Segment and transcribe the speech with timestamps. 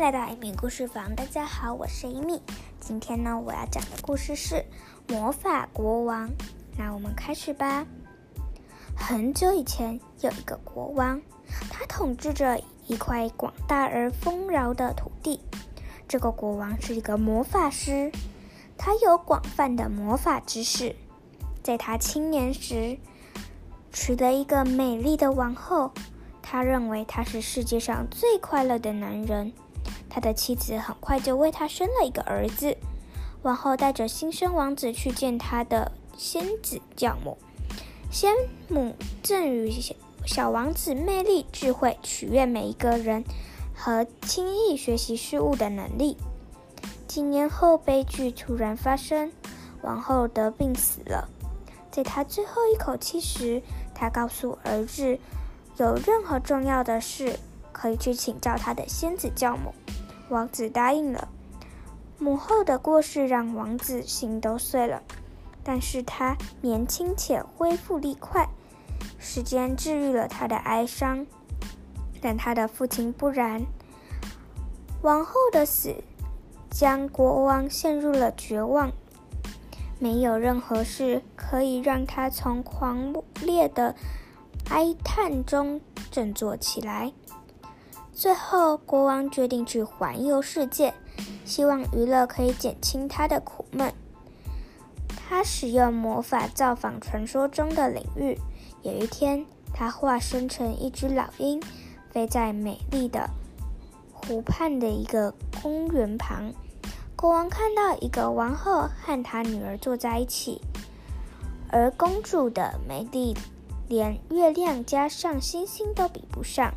[0.00, 1.14] 来到艾米故事房。
[1.14, 2.40] 大家好，我是艾米。
[2.80, 4.64] 今天呢，我要讲的故事是
[5.06, 6.30] 魔法国王。
[6.78, 7.86] 那我们开始吧。
[8.96, 11.20] 很久以前，有一个国王，
[11.68, 15.38] 他统治着一块广大而丰饶的土地。
[16.08, 18.10] 这个国王是一个魔法师，
[18.78, 20.96] 他有广泛的魔法知识。
[21.62, 22.96] 在他青年时，
[23.92, 25.92] 娶了一个美丽的王后。
[26.42, 29.52] 他认为他是世界上最快乐的男人。
[30.10, 32.76] 他的妻子很快就为他生了一个儿子。
[33.42, 37.38] 王后带着新生王子去见他的仙子教母。
[38.10, 38.34] 仙
[38.68, 39.72] 母赠予
[40.26, 43.24] 小王子魅力、智慧、取悦每一个人
[43.74, 46.18] 和轻易学习事物的能力。
[47.06, 49.32] 几年后，悲剧突然发生，
[49.82, 51.28] 王后得病死了。
[51.90, 53.62] 在她最后一口气时，
[53.94, 55.18] 她告诉儿子。
[55.76, 57.38] 有任何重要的事，
[57.72, 59.72] 可以去请教他的仙子教母。
[60.30, 61.28] 王子答应了。
[62.18, 65.02] 母后的过世让王子心都碎了，
[65.62, 68.48] 但是他年轻且恢复力快，
[69.18, 71.26] 时间治愈了他的哀伤。
[72.22, 73.62] 但他的父亲不然。
[75.02, 75.94] 王后的死
[76.70, 78.92] 将国王陷入了绝望，
[79.98, 83.94] 没有任何事可以让他从狂烈的。
[84.68, 85.80] 哀叹中
[86.12, 87.12] 振作起来。
[88.20, 90.92] 最后，国王决定去环游世界，
[91.46, 93.90] 希望娱乐可以减轻他的苦闷。
[95.08, 98.38] 他使用魔法造访传说中的领域。
[98.82, 101.62] 有一天，他化身成一只老鹰，
[102.10, 103.30] 飞在美丽的
[104.12, 105.32] 湖畔的一个
[105.62, 106.52] 公园旁。
[107.16, 110.60] 国王看到一个王后和她女儿坐在一起，
[111.70, 113.34] 而公主的美丽。
[113.88, 116.74] 连月亮加上星星都比不上，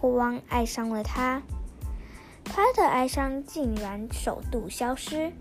[0.00, 1.42] 国王爱上了她，
[2.44, 5.32] 他的哀伤竟然首度消失。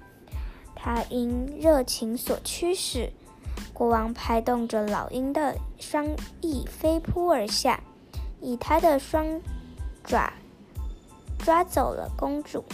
[0.75, 3.13] 他因热情所驱使，
[3.71, 6.07] 国王拍动着老鹰的双
[6.41, 7.79] 翼飞扑而下，
[8.41, 9.39] 以他的双
[10.03, 10.33] 爪
[11.37, 12.65] 抓走了公主。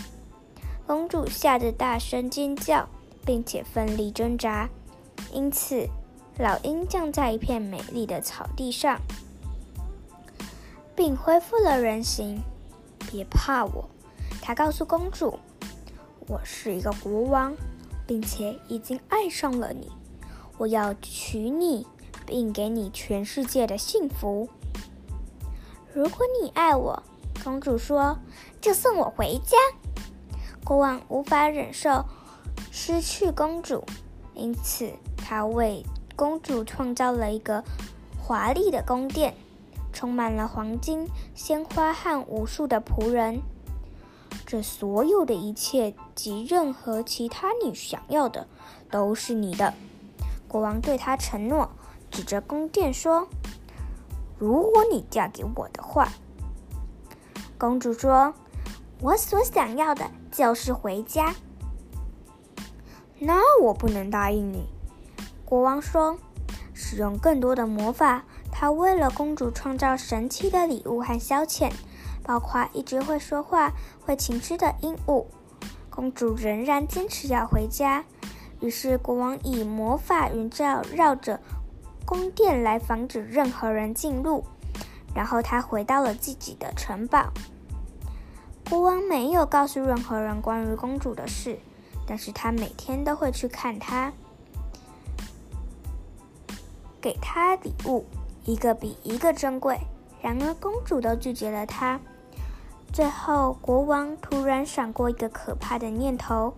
[0.88, 2.88] 公主吓得大声尖叫，
[3.25, 4.69] 并且奋力挣扎，
[5.34, 5.86] 因此。
[6.40, 9.00] 老鹰降在一片美丽的草地上，
[10.96, 12.42] 并恢复了人形。
[13.12, 13.90] 别怕我，
[14.42, 15.38] 他告诉公主
[16.28, 17.54] ：“我是一个国王，
[18.08, 19.92] 并且已经爱上了你。
[20.58, 21.86] 我要娶你，
[22.26, 24.48] 并给你全世界的幸福。
[25.94, 27.04] 如果你爱我，
[27.44, 28.18] 公主说，
[28.62, 29.58] 就送我回家。”
[30.64, 32.06] 国王无法忍受
[32.72, 33.84] 失去公主，
[34.34, 35.84] 因此他为。
[36.16, 37.64] 公主创造了一个
[38.22, 39.36] 华丽的宫殿，
[39.94, 43.42] 充满了黄金、鲜花和无数的仆人。
[44.46, 48.48] 这所有的一切及任何其他你想要的，
[48.92, 49.74] 都是你的。
[50.48, 51.70] 国王对她承诺，
[52.12, 53.28] 指着宫殿说
[54.38, 56.10] ：“如果你嫁给我的话。”
[57.58, 58.34] 公主说
[59.00, 61.34] ：“我所想要的就是回家。”
[63.20, 64.68] 那我不能答应你。
[65.46, 66.18] 国王说
[66.74, 68.25] ：“使用更多的魔法。”
[68.63, 71.69] 他为了公主创造神奇的礼物和消遣，
[72.24, 75.25] 包括一只会说话、会情诗的鹦鹉。
[75.90, 78.06] 公主仍然坚持要回家，
[78.62, 81.41] 于是国王以魔法云罩绕着
[82.06, 84.46] 宫殿来防止任何人进入。
[85.13, 87.34] 然后他回到了自己的城堡。
[88.69, 91.59] 国王没有告诉任何人关于公主的事，
[92.07, 94.13] 但是他每天都会去看她。
[97.01, 98.06] 给她礼物，
[98.46, 99.80] 一个比一个珍贵。
[100.22, 102.00] 然而，公主都拒绝了他。
[102.94, 106.54] 最后，国王突然闪过一个可怕的念头：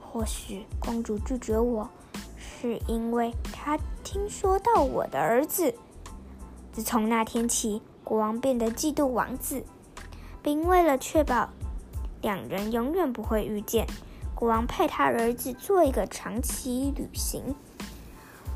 [0.00, 1.88] 或许公主拒绝我，
[2.36, 5.74] 是因为她听说到我的儿子。
[6.72, 9.64] 自从那天起，国王变得嫉妒王子，
[10.42, 11.48] 并为了确保
[12.20, 13.86] 两人永远不会遇见，
[14.34, 17.54] 国王派他儿子做一个长期旅行。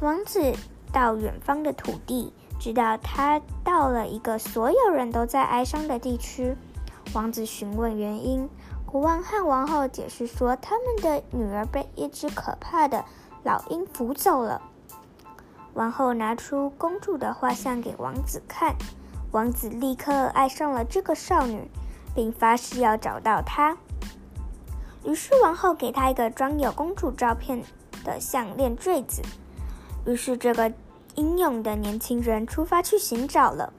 [0.00, 0.52] 王子。
[0.92, 6.56] 到远方的土地，直到他到了一个所有人都在哀伤的地区。
[7.14, 8.48] 王子询问原因，
[8.84, 13.04] 国王和王后解释说，他们的女儿被一只可怕的
[13.42, 14.60] 老鹰扶走了。
[15.74, 18.74] 王后拿出公主的画像给王子看，
[19.30, 21.70] 王子立刻爱上了这个少女，
[22.14, 23.76] 并发誓要找到她。
[25.04, 27.62] 于是王后给他一个装有公主照片
[28.04, 29.22] 的项链坠子。
[30.08, 30.72] 于是，这个
[31.16, 33.70] 英勇的年轻人出发去寻找了。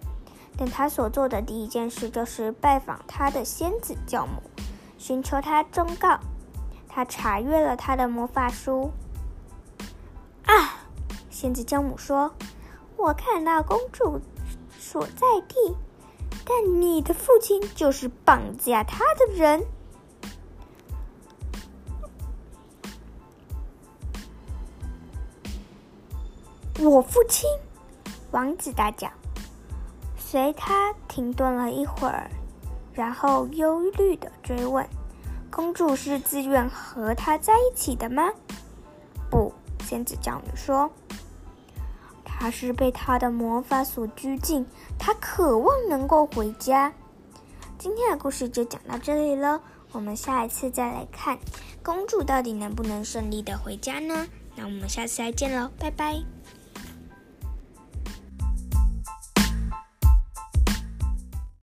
[0.55, 4.33] 但他所做的第一件事就是拜访他的仙子教母。
[4.99, 6.19] 寻求他忠告。
[6.87, 8.91] 他查阅了他的魔法书。
[10.45, 10.85] 啊！
[11.31, 12.31] 仙子教母说
[12.95, 14.21] ：“我看到公主
[14.77, 15.75] 所在地，
[16.45, 19.65] 但你的父亲就是绑架她的人。”
[26.81, 27.49] 我父亲，
[28.31, 29.09] 王子大叫。
[30.17, 32.29] 随他停顿了一会儿，
[32.93, 34.87] 然后忧虑的追问
[35.51, 38.31] ：“公主是自愿和他在一起的吗
[39.29, 39.51] ？”“不。”
[39.83, 40.91] 仙子教女说
[42.23, 44.65] ，“她是被他的魔法所拘禁，
[44.99, 46.93] 她渴望能够回家。”
[47.79, 49.61] 今天的故事就讲到这里了，
[49.91, 51.39] 我们下一次再来看
[51.83, 54.27] 公主到底能不能顺利的回家呢？
[54.55, 56.21] 那我们下次再见喽，拜拜。